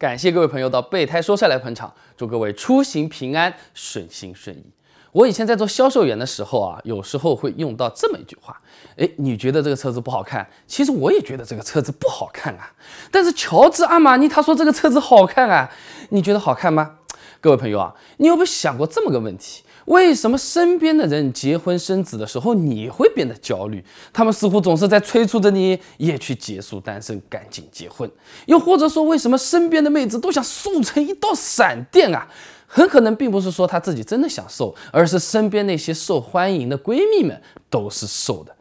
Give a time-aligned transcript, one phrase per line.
[0.00, 4.64] 感谢各位朋友到备胎说车来捧场，祝各位出行平安，顺心顺意。
[5.12, 8.58] 我以前在做销售员的时候啊，有时候会用到这么一句话：
[8.96, 12.72] 哎，你觉得这个车子不好看，其实我也觉得这个车子不好看啊。
[13.10, 15.70] 但是乔治阿玛尼他说这个车子好看啊，
[16.08, 16.96] 你觉得好看吗？
[17.42, 19.62] 各位朋友啊，你有没有想过这么个问题？
[19.90, 23.84] 为什么身边的人结婚生子的时候你会变得焦虑？
[24.12, 28.08] 他们似乎总是在催促着你也去结束单身，赶紧结婚。
[28.46, 32.28] 又或者说，为什么身边的妹子都想瘦成一道闪电啊？
[32.68, 38.54] 很可能并不是说她自己真的想瘦，而是身边那些受欢迎的闺蜜们都是瘦的。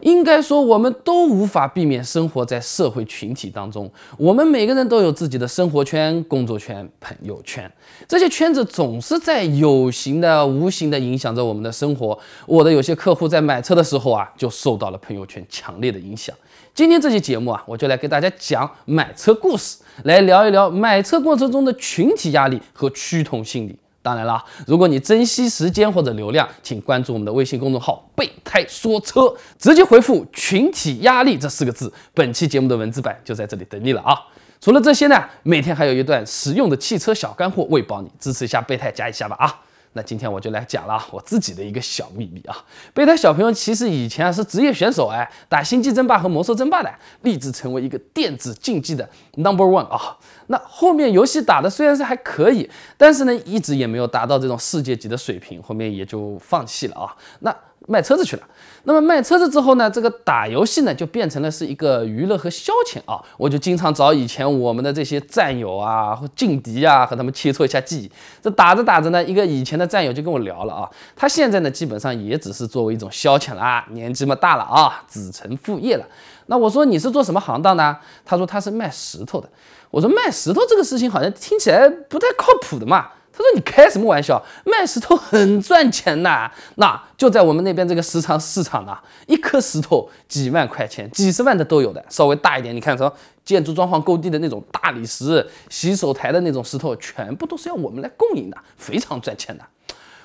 [0.00, 3.90] 应该说，我们都无法避免生活在社会群体当中。
[4.18, 7.70] 我们每个人都有自己的生活圈、工作圈、朋友圈，
[8.06, 12.18] 这些圈子总是在有形的、无形的影响着我们的生活。
[12.46, 16.34] 我的有些客户在买车的时候啊，就受到了朋友圈强烈的影响。
[16.74, 23.78] 今天这期节目啊，我就来给大家讲买车故事，来聊一聊买车过程中的群体压力和趋同心理。
[24.04, 34.14] 当然啦，如果你珍惜时间或者流量，请关注我们的微信公众号“备胎说车”，直接回复“群体压力”这四个字，本期节目的文字版就在这里等你了啊！
[34.60, 39.63] 除了这些呢，每天还有一段实用的汽车小干货喂饱你，支持一下备胎，加一下吧啊！
[39.94, 42.56] 那今天我就来讲了我自己的一个小秘密啊！
[42.92, 46.92] 备胎小朋友其实以前啊是职业选手哎，打星际争霸和魔兽争霸的，
[47.22, 50.18] 立志成为一个电子竞技的 number one 啊。
[50.48, 57.16] 那后面游戏打的虽然是还可以，但是呢一直也没有达到这种世界级的水平，后面也就放弃了啊。
[57.40, 57.56] 那
[57.86, 58.42] 卖车子去了。
[58.84, 63.22] 那么卖车子之后呢，这个打游戏呢就变成了是一个娱乐和消遣啊。
[63.36, 68.10] 我就经常找以前我们的这些战友啊、劲敌啊，和他们切磋一下技艺。
[68.42, 76.04] 这打着打着呢，一个以前的战友就跟我聊了啊，他现在呢基本上也只是作为一种消遣啦，年纪嘛大了啊，子承父业了。
[76.46, 77.96] 那我说你是做什么行当的？
[78.24, 79.48] 他说他是卖石头的。
[79.90, 83.08] 我说卖石头这个事情好像听起来不太靠谱的嘛。
[83.36, 84.40] 他说：“你开什么玩笑？
[84.64, 86.48] 卖石头很赚钱呐！
[86.76, 88.96] 那就在我们那边这个石场市场呢，
[89.26, 92.04] 一颗石头几万块钱、几十万的都有的。
[92.08, 93.12] 稍微大一点，你看什么
[93.44, 99.64] 建筑装潢工地的那种大理石、洗手台的那种石头，全部都是要我们来供应的，非常赚钱的。”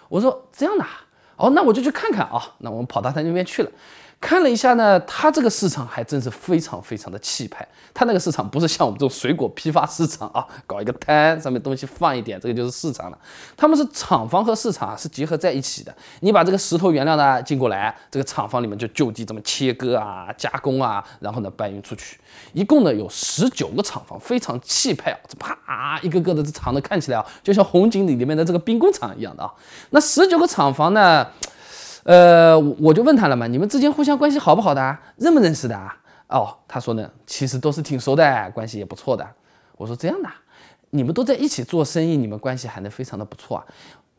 [0.08, 0.86] 我说：“这样的
[1.36, 3.72] 哦，那我就去看看啊。”那我们跑到他那边去了。
[4.22, 7.66] 看了一下呢，它这个市场还真是非常非常的气派。
[7.94, 13.18] 它那个市场不是像我们这种水果批发市场啊，搞一个摊上面东西放一点，这个就是市场了。
[13.56, 15.96] 他们是厂房和市场是结合在一起的。
[16.19, 22.19] 你把这个石头原料呢进过来，这个厂房里面就就地这么切割啊、加工啊，然后呢搬运出去。
[22.52, 29.52] 一共呢有十九个厂房，非常气派啊，这啪一个个的这厂子看起来啊，就像红警里里面的这个兵工厂一样的啊。
[29.91, 31.25] 那十九个厂房呢？
[32.09, 35.96] 呃，我就问他了嘛，你们之间互相关系好不好的啊，认不认识的啊？
[36.28, 39.24] 哦，他说呢，其实都是挺熟的，关系也不错的。
[39.78, 40.28] 我说这样的，
[40.90, 43.66] 你们都在一起做生意，你们关系还能非常的不错啊？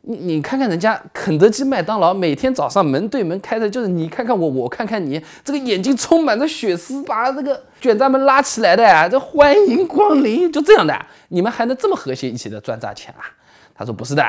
[0.03, 10.97] 你你看看人家肯德基、麦当劳，每天早上门对门开的，就是你看看我，我看看你，这个眼睛充满着血丝，把这个卷闸门拉起来的，这欢迎光临，就这样的，
[11.31, 13.27] 你们还能这么和谐一起的赚大钱啊？
[13.75, 14.25] 他说不是的。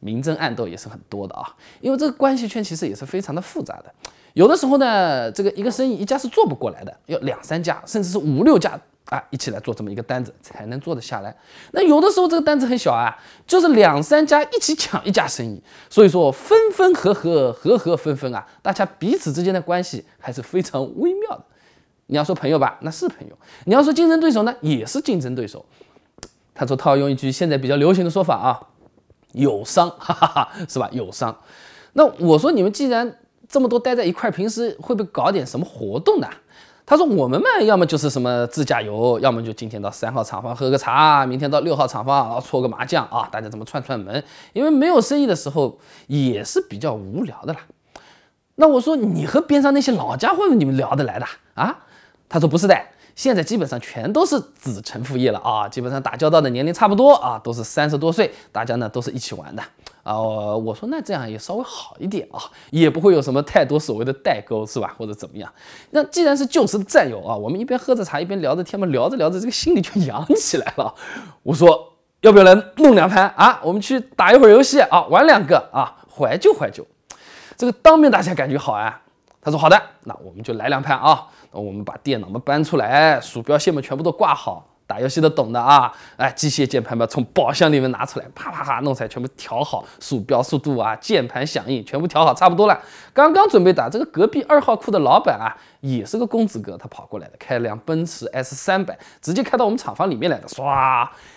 [0.00, 3.94] 明争暗斗也是很多的啊，因为这个关系圈其实也是非常的复杂的。
[4.34, 11.34] 有的时候呢，这个一个生意一家是做不过来的，要两三家甚至是五六家啊一起来做这么一个单子才能做得下来。
[11.72, 21.44] 那有的时候这个单子很小啊，就是两三家一起抢一家生意，所以说分分合合，合合分分啊，大家彼此之间的关系还是非常微妙的。
[22.06, 23.34] 你要说朋友吧，那是朋友；
[23.64, 25.64] 你要说竞争对手呢，也是竞争对手。
[26.54, 28.60] 他说套用一句现在比较流行的说法啊。
[29.32, 30.88] 友商， 哈哈哈，是吧？
[30.92, 31.36] 友商，
[31.92, 33.18] 那我说你们既然
[33.48, 36.28] 这么多待在一块，平时会不会搞点什么活动呢？
[36.86, 44.22] 他说我们嘛，要么就是什么自驾游，要么就今天到三号厂房喝个茶，明天到六号厂房啊搓个麻将啊，大家这么串串门？
[44.52, 47.60] 因为没有生意的时候也是比较无聊的啦。
[48.56, 51.78] 那我说你和边上那些老家伙你们聊得来的啊？
[52.28, 52.76] 他说不是的。
[53.20, 59.62] 现在基本上全都是子承父业了啊，基本上打交道的年龄差不多啊，都是三十多岁，大家呢都是一起玩的
[60.02, 60.16] 啊。
[60.18, 62.40] 我说那这样也稍微好一点啊，
[62.70, 65.52] 也不会有什么太多所谓的代沟是吧，或者怎么样？
[65.90, 70.94] 那既然是旧时的战友啊，我们一边喝着茶一边聊着天嘛，聊着聊着这个心里就 痒起来了。
[71.42, 71.92] 我说
[72.22, 73.60] 要不要来弄两盘啊？
[73.62, 76.86] 我们去打一会儿游戏啊，玩两个啊，怀旧怀旧。
[77.58, 79.02] 这个当面大家感觉好啊。
[79.42, 81.26] 他说好的，那我们就来两盘啊。
[81.52, 92.76] 那我们把电脑嘛搬出来，鼠标线嘛全部都挂好，打游戏的懂的啊，哎，机械键盘吧，从宝箱里面拿出来，啪啪啪弄出来，全部调好，鼠标速度啊，键盘响应全部调好，差不多了。
[93.14, 100.64] 刚刚准备打，这个隔壁二号库的老板啊，也是个公子哥，他跑过来的，开辆奔驰 S 三百，直接开到我们厂房里面来的，唰，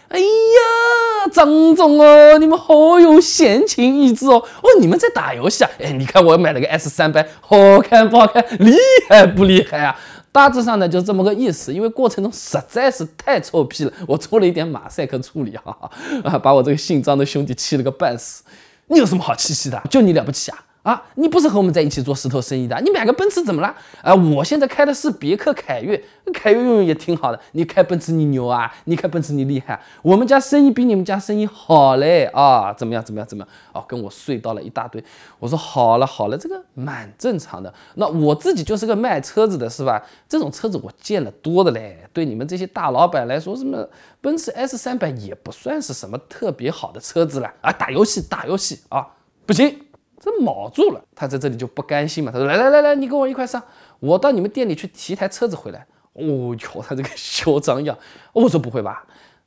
[0.10, 5.70] 哎呀，张总哦，你们好有闲情逸致哦，哦，你们在打游戏啊？
[5.80, 8.44] 哎，你看我买了个 S 三百，好看不好看？
[8.60, 8.76] 厉
[9.10, 9.96] 害不厉害啊？
[10.34, 11.74] 大致上呢，就这么个意思。
[11.74, 15.90] 因为过程中实在是太臭屁了，我做了一点马赛克处理，哈哈，
[16.26, 18.44] 啊，把我这个姓张的兄弟气了个半死。
[18.88, 19.82] 你有什么好气气的？
[19.90, 20.58] 就你了不起啊？
[20.84, 22.78] 啊，你不是和我们在一起做石头生意的？
[22.82, 23.74] 你买个奔驰怎么了？
[24.02, 26.02] 啊，我现在开的是别克凯越，
[26.34, 27.40] 凯越用用也挺好的。
[27.54, 28.70] 你开奔驰你牛啊？
[28.84, 29.82] 你开奔驰你厉害？
[30.02, 32.74] 我们家生意比你们家生意好嘞啊？
[32.74, 33.02] 怎么样？
[33.02, 33.26] 怎么样？
[33.26, 33.50] 怎么样？
[33.72, 35.02] 哦，跟我碎到了一大堆。
[35.40, 37.74] 我说好了好了，这个蛮正常的。
[37.96, 40.04] 那我自己就是个卖车子的，是吧？
[40.28, 41.98] 这种车子我见了多的嘞。
[42.12, 43.88] 对你们这些大老板来说，什么
[44.20, 47.72] 奔驰 S 三百也不算是什么特别好的车子了啊。
[47.72, 49.08] 打游戏打游戏啊，
[49.46, 49.80] 不行。
[50.24, 52.32] 这卯住了，他在这里就不甘心嘛。
[52.32, 53.62] 他说：“来来来来，你跟我一块上，
[54.00, 57.98] 我到你们店里去提台车子回来。”哦哟， 他这个嚣张样。
[58.32, 59.06] 我说：“不会吧？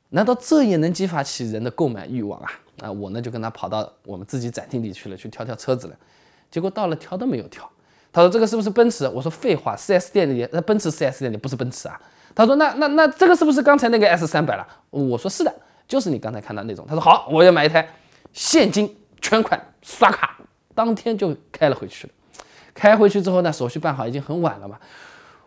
[0.09, 2.51] 难道这也能激发起人的购买欲望啊？”
[2.83, 5.95] 啊，我呢就跟他跑到我们自己展厅里去了，去挑挑车子了。
[6.51, 7.67] 结果到了挑都没有挑。
[8.13, 11.99] 他说：“这个是不是奔驰？”我说：“废话，4S 店里那奔驰 4S 店里不是奔驰啊。”
[12.35, 15.53] 他说：“那那那这个是不是刚才那个 S 三百了？”我说：“是的，
[15.87, 17.87] 就是你刚才看到那种。”他说：“好，我要买一台，
[18.31, 20.37] 现金全款刷卡。”
[20.77, 22.13] 当天就开了回去了，
[22.75, 24.77] 开回去之后呢，手续办好，已经很晚了嘛。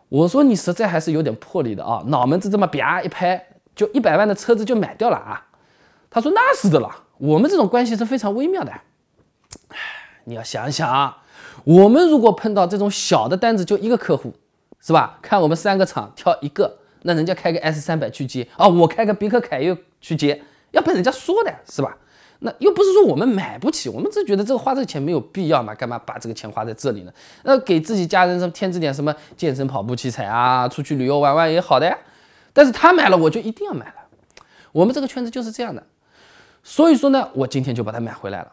[0.08, 3.46] 我说你实在还是有点魄力的啊，脑门子这么啪一拍，
[3.76, 5.46] 就一百万的车子就买掉了啊。
[6.10, 8.72] 他说那是的了，我们这种关系是非常微妙的。
[10.24, 11.22] 你要想想啊，
[11.62, 14.34] 我们如果碰到这种小的单子，就一个客户，
[14.80, 15.16] 是吧？
[15.22, 20.42] 看我们三个厂挑一个，那人家开个 S 三百去接啊，我开个别克凯越去接，
[20.72, 21.96] 要被人家说的是吧？
[22.40, 27.12] 那又不是说我们买不起，我们只觉得这个花这个钱没有必要嘛，干嘛把这个钱花在这里呢？
[27.44, 31.96] 那给自己家人什么添置点什么健身跑步器材啊，出去旅游玩玩也好的呀。
[32.52, 33.94] 但是他买了，我就一定要买了。
[34.72, 35.86] 我们这个圈子就是这样的，
[36.62, 38.52] 所以说呢，我今天就把它买回来了。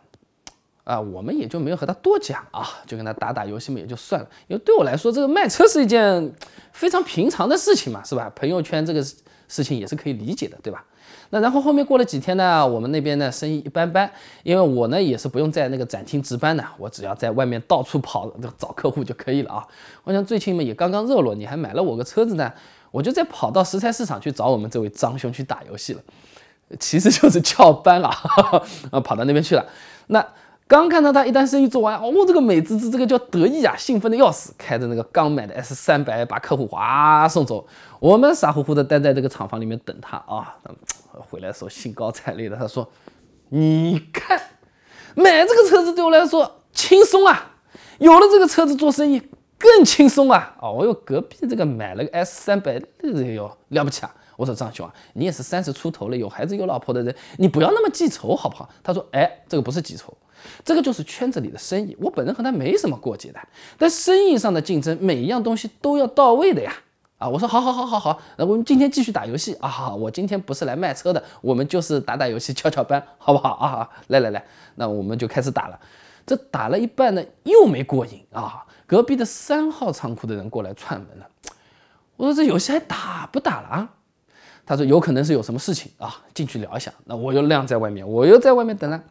[0.84, 4.28] 啊，我们也就没有和他多讲啊，就跟他打打游戏嘛，也就算了。
[4.48, 6.34] 因为对我来说，这个卖车是一件
[6.72, 8.32] 非常平常的事情嘛，是吧？
[8.36, 9.04] 朋友圈这个
[9.50, 10.86] 事情也是可以理解的，对吧？
[11.30, 14.10] 那然后后面过了几天呢，我们那边呢生意一般般，
[14.44, 19.68] 因为我呢也是不用在那个展厅值班的，我只要在外面到处跑找客户就可以了啊。
[20.04, 22.52] 我想最近嘛也刚刚热络，你还买了我个车子呢，
[22.92, 26.02] 我就再跑到石材市场去找我们这位张兄去打游戏了，
[26.80, 28.08] 其实就是 翘班了
[28.92, 29.66] 啊，跑到那边去了。
[30.08, 30.26] 那。
[30.68, 37.66] 刚看到他一单生意做完，哦，这个美滋滋，这个叫得意啊，兴奋的要死，开着那个刚买的 S 三百，把客户哗送走。
[38.00, 40.56] 我们傻乎乎的待在这个厂房里面等他啊。
[41.30, 42.88] 回来的时候兴高采烈的，他说
[43.50, 44.40] ：“你看，
[45.16, 47.54] 买这个车子对我来说轻松啊，
[47.98, 49.22] 有了这个车子做生意
[49.58, 54.14] 更轻松啊。”哦哟，隔壁这个买了个 S 三百，哎呦了不起啊！
[54.38, 58.70] 我说张兄啊，你也是三十出头了，有孩子有老婆的人，你不要那么记仇好不好？
[58.82, 60.16] 他说：“哎，这个不是记仇。”
[60.64, 63.40] 这个就是圈子里的生意，我本人和他没什么过节的。
[63.78, 66.72] 但生意上的竞争，每一样东西都要到位的呀。
[67.18, 69.92] 啊，我说好，好，好，好，好，那我们今天继续打游戏啊。
[69.96, 73.90] 我今天不是来卖车的，我们就是打打游戏，翘翘班，好不好啊？
[74.10, 74.46] 来来来，
[74.76, 75.80] 那我们就开始打了。
[76.28, 78.64] 这打了一半呢，又没过瘾啊。
[78.86, 81.28] 隔壁的三号仓库的人过来串门了。
[82.16, 83.90] 我说这游戏还打不打了啊？
[84.68, 86.94] 他说有可能是有什么事情啊，进去聊一下。
[87.06, 89.02] 那我又晾在外面，我又在外面等了。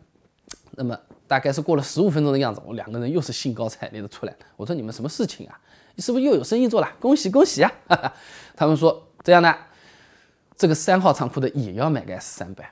[0.70, 0.96] 那么。
[1.28, 4.36] 大概是过了十五分钟的样子，我两个人又是兴高采烈的出来。
[4.56, 5.58] 我说：“你们什么事情啊？
[5.96, 6.88] 你是不是又有生意做了？
[7.00, 7.72] 恭喜恭喜啊！”
[8.54, 9.52] 他们说：“这样的，
[10.56, 12.70] 这个三号仓库的也要买个 S 三百。”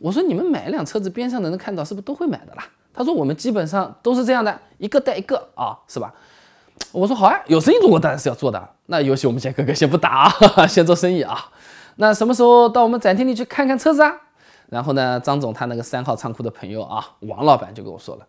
[0.00, 6.14] 我说：“你们买一辆车子，边上的人看到是不是都会买的啦？”他说：“我们基本上都是这样的，一个带一个啊，是吧？”
[6.92, 8.66] 我说：“好啊，有生意做，我当然是要做的。
[8.86, 11.52] 那游戏我们先哥哥先不打啊， 先做生意啊。
[12.00, 14.10] 那什么时候到我们展厅里去看看车子啊？”
[14.70, 18.26] 然后呢，张总他那个三号仓库的朋友啊，王老板就跟我说了，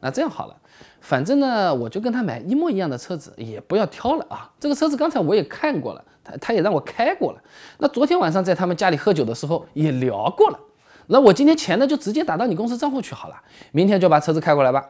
[0.00, 0.56] 那这样好了，
[1.00, 4.50] 反正呢，我就跟他买一模一样的车子，也不要挑了啊。
[4.60, 7.40] 这个车子刚才我也看过了，他他也让我开过了。
[7.78, 10.58] 那昨天晚上在他们家里喝酒的时候也聊过了。
[11.06, 13.36] 那我今天钱呢就直接打到你公司账户去好了，
[13.72, 14.84] 明天就把车子开过来吧。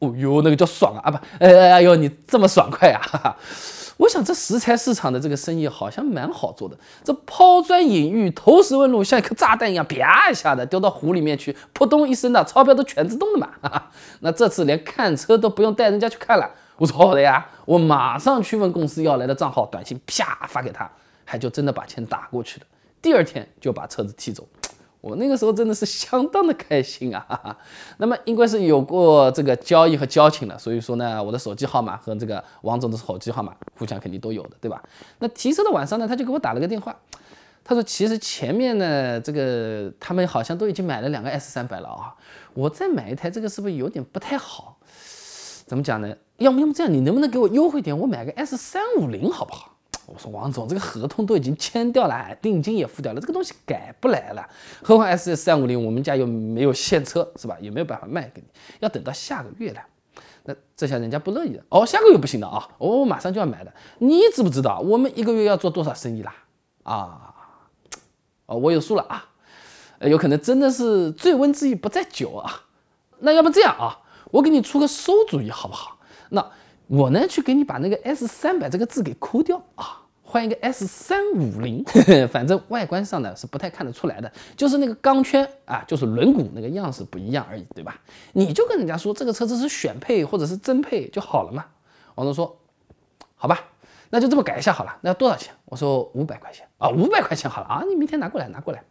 [0.00, 3.00] 哦哟，那个叫爽啊啊不，哎哎哎呦，你这么爽快啊！
[3.02, 3.36] 哈哈。
[3.96, 13.50] 我想这石材市场的这个生意好像蛮好做的，这抛砖引玉、投石问路，像一颗炸弹一样，啪一下的丢到湖里面去，扑通一声的，钞票都全自动的嘛。
[14.20, 20.88] 那这次连看车都不用带人家去看了，我说好的呀，我马上去问公司要来的账号，短信啪发给他，
[21.24, 22.66] 还就真的把钱打过去了。
[23.02, 24.46] 第二天就把车子提走。
[25.00, 27.24] 我那个时候真的是相当的开心啊！
[27.28, 27.56] 哈哈。
[27.98, 34.82] 那么因为是有过这个交易和交情了，所以说呢，我的手机号码和这个王总的手机号码互相肯定都有的，对吧？
[35.20, 36.94] 那提车的晚上呢，他就给我打了个电话，
[37.62, 42.14] 他说其实前面呢，这个他们好像都已经买了两个 S 三百了啊，
[42.54, 44.78] 我再买一台，这个是不是有点不太好？
[45.66, 46.12] 怎么讲呢？
[46.38, 47.96] 要么要么这样，你能不能给我优惠点？
[47.96, 49.77] 我买个 S 三五零好不好？
[50.10, 54.48] 我说王总，这个合同都已经签掉了，定金也付掉了，这个东西改不来了。
[54.82, 57.58] 何况 S S 三五零，我们家又没有现车，是吧？
[57.60, 58.46] 也没有办法卖给你，
[58.80, 59.80] 要等到下个月了。
[60.44, 61.62] 那这下人家不乐意了。
[61.68, 63.72] 哦，下个月不行的啊，我马上就要买的。
[63.98, 66.34] 你知不知道我们一个月要做多少生意啦？
[66.84, 67.34] 啊，
[68.46, 69.28] 哦，我有数了啊。
[70.00, 72.62] 有可能真的是醉翁之意不在酒啊。
[73.18, 74.00] 那要不这样啊，
[74.30, 75.98] 我给你出个馊主意好不好？
[76.30, 76.50] 那。
[76.88, 81.84] 我呢，去给你把那个 S 三百这个字给抠掉啊，换一个 S 三五零，
[82.32, 88.00] 反正外观上呢是不太看得出来的，就是那个钢圈啊，就是轮毂那个样式不一样而已，对吧？
[88.32, 91.66] 你就跟人家说这个车子是选配或者是增配就好了嘛。
[92.14, 92.58] 王总说，
[93.36, 93.60] 好吧，
[94.08, 94.96] 那就这么改一下好了。
[95.02, 95.52] 那要多少钱？
[95.66, 98.82] 我说五百块钱啊，五百块钱好了啊，你明天拿过来，拿过来。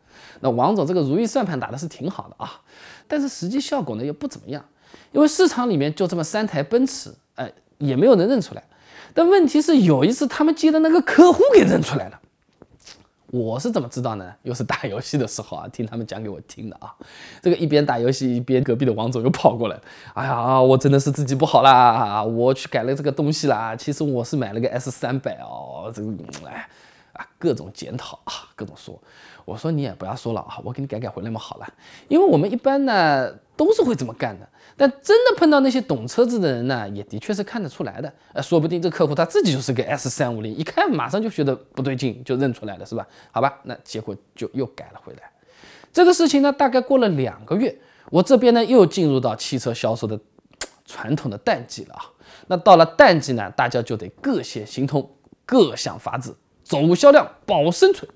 [0.41, 2.61] 那王总这个如意算盘打的是挺好的啊，
[3.07, 4.63] 但是实际效果呢又不怎么样，
[5.11, 7.51] 因为市场里面就这么三台奔驰，哎。
[7.77, 8.63] 也没有能认出来，
[9.13, 12.19] 但问题是有一次他们接的那个客户给认出来了。
[13.29, 14.33] 我是怎么知道呢？
[14.43, 16.95] 又是打游戏的时候啊，听他们讲给我听的啊。
[17.41, 19.77] 这个一边打游戏一边隔壁的王总又跑过来，
[20.13, 23.75] 哎呀，我真的是自己不好啦，我去改了这个东西啦。
[23.75, 26.09] 其实我是买了个 S 三百哦，这个
[26.45, 26.69] 哎
[27.17, 28.99] 啊各种检讨啊，各种说。
[29.45, 31.67] 我说你也不要说了啊，我给你改改回来嘛好了。
[32.07, 34.47] 因为我们一般呢都是会这么干的。
[34.79, 38.13] 但真的碰到那些懂车子的人呢，也的确是看得出来的。
[38.33, 43.07] 呃，说不定这客户他自己就是个 S 三五零，一看马上就觉得不对劲，就认出来了，是吧？
[43.31, 45.31] 好吧，那结果就又改了回来。
[45.91, 47.75] 这个事情呢，大概过了两个月，
[48.11, 50.19] 我这边呢又进入到汽车销售的
[50.85, 52.03] 传统的淡季了啊。
[52.47, 55.09] 那到了淡季呢，大家就得各显心通，
[55.45, 58.09] 各想法子，走销量，保生存，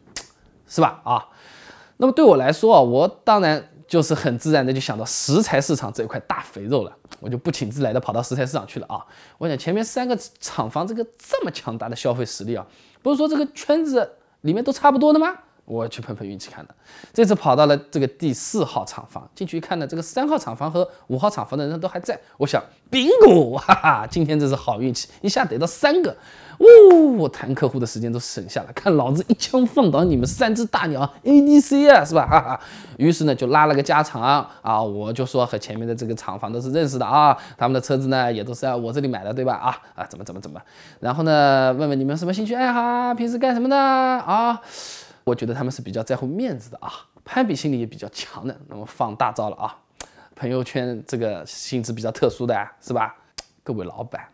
[0.67, 1.01] 是吧？
[1.05, 1.27] 啊，
[1.97, 3.67] 那么对我来说啊，我当然。
[3.91, 9.05] 就是很自然的就想到石材市场这一块大肥肉了，我就不请自来的跑到石材市场去了啊！
[9.37, 12.65] 我想前面三个厂房这个这么强大的消费实力啊，
[13.01, 15.39] 不是说这个圈子里面都差不多的吗？
[15.71, 16.75] 我去碰碰运气看的，
[17.13, 22.19] 这次跑到了这个第四号厂房，进去一看呢，这个三号厂房和五号厂房的人都还在。
[22.37, 26.13] 我想丙股哈哈，今天这是好运气，一下逮到三个。
[26.57, 26.67] 哦，
[27.17, 32.27] 我谈客户的时间都省下了，看老子一枪放倒你们三只大鸟 ADC 啊，是吧？
[32.27, 32.59] 哈哈。
[32.97, 39.53] 于是呢，就拉了个家常啊，我就说和前面的这个厂房都是认识的啊，他们的车子呢也都是在我这里买的，对吧？
[39.53, 40.61] 啊啊，怎么怎么怎么？
[40.99, 44.61] 然后呢，问问你们什么兴趣爱好，平时干什么的啊？
[45.23, 46.91] 我觉得他们是比较在乎面子的啊，
[47.23, 48.59] 攀比心理也比较强的。
[48.67, 49.77] 那么放大招了啊，
[50.35, 53.15] 朋友圈这个性质比较特殊的，是吧？
[53.63, 54.27] 各位老板。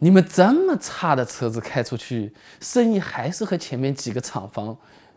[0.00, 4.76] 你们这么差的车子开出去，生意还是和前面几个厂房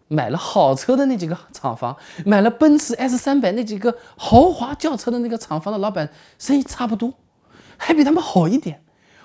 [0.10, 1.96] 买了好车的那几个厂房，
[2.26, 7.14] 买了奔驰 S 三百那几个豪华轿车的那个厂房的老板生意差不多，
[7.78, 8.84] 还比他们好一点。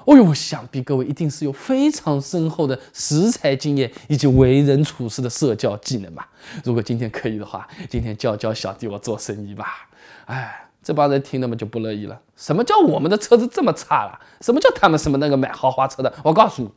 [0.09, 6.27] 哦呦，想必各位一定是有非常深厚的食材经验以及为人处事的社交技能吧？
[6.65, 9.89] 如果今天可以的话，今天教教小弟我做生意吧。
[10.25, 10.65] 哎。
[10.81, 12.19] 这帮人听了嘛就不乐意了。
[12.35, 14.19] 什么叫我们的车子这么差了？
[14.41, 16.11] 什么叫他们什么那个买豪华车的？
[16.23, 16.71] 我告诉你，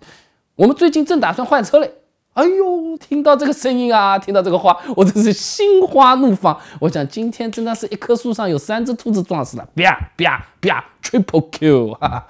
[0.55, 1.89] 我们最近正打算换车嘞。
[2.33, 6.57] 哎呦，听到这个声音啊，听到这个话，我真是心花怒放。
[6.79, 12.27] 我想今天真的是一棵树上有三只兔子撞死了，啪啪啪，Triple Q 哈哈。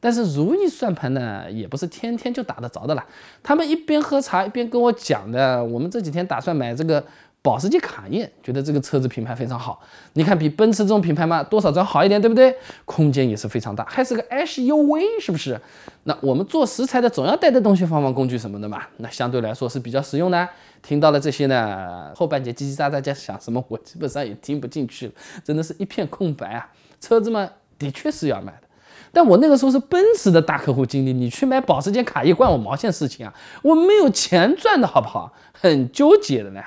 [0.00, 3.06] 但是如意算盘呢，也不是天天就打得着的啦。
[3.42, 7.04] 他们一边喝茶一边跟我讲的，我们这几天打算买这个。
[7.44, 9.78] 保时捷卡宴觉得这个车子品牌非常好，
[10.14, 12.56] 你看比奔驰这种品牌嘛，多少要好一点，对不对？
[12.86, 15.60] 空间也是非常大，还是个 SUV，是不是？
[16.04, 20.48] 那我们做食材的总要带带东西，放放工具什么的嘛，那相对来说是比较实用的。
[20.80, 25.12] 听到了这些呢，后半截叽叽喳喳在想什么，我基本上也听不进去了，
[25.44, 26.66] 真的是一片空白啊。
[26.98, 27.46] 车子嘛，
[27.78, 28.62] 的确是要买的，
[29.12, 33.34] 但我那个时候是奔驰的大客户经理，你去买保时捷卡宴关我毛线事情啊？
[33.60, 35.30] 我没有钱赚的好不好？
[35.52, 36.62] 很纠结的呢。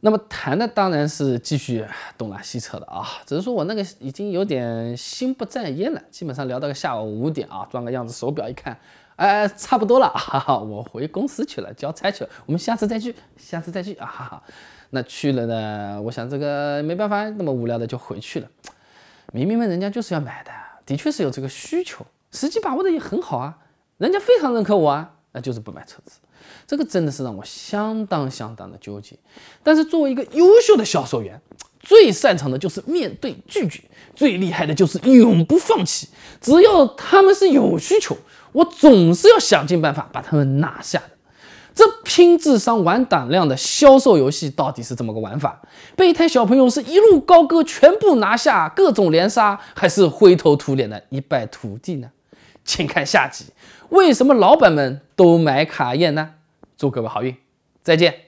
[0.00, 1.84] 那么谈的当然是继续
[2.16, 8.78] 东拉西扯的啊，只是说我那个已经有点心不在焉了，基本上聊到个下午五点啊，装个样子，手表一看，
[9.16, 14.42] 哎，差不多了，哈哈，我回公司去了，交差去了，我们下次再聚，下次再聚啊，哈哈，
[14.90, 18.48] 那去了呢，我想这个没办法，那么无聊的就回去了。
[19.32, 20.50] 明明嘛，人家就是要买的，
[20.84, 23.58] 的确是有这个需求，时机把握的也很好啊，
[23.96, 25.14] 人家非常认可我啊。
[25.32, 26.18] 那就是不买车子。
[26.66, 29.16] 这个真的是让我相当相当的纠结。
[29.62, 31.40] 但是作为一个优秀的销售员，
[31.80, 33.82] 最擅长的就是面对拒绝，
[34.14, 36.08] 最厉害的就是永不放弃。
[36.40, 38.16] 只要他们是有需求，
[38.52, 41.10] 我总是要想尽办法把他们拿下的。
[41.74, 45.60] 这拼智商玩胆量的销售游戏到底是怎么个玩法？
[45.94, 52.10] 备胎小朋友是一路高歌，全部拿下，各种连杀，还是灰头土脸的一败涂地呢？
[52.64, 53.44] 请看下集。
[53.90, 56.34] 为什么老板们都买卡宴呢？
[56.76, 57.36] 祝各位好运，
[57.82, 58.25] 再见。